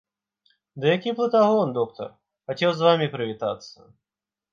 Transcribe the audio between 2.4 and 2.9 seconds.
хацеў з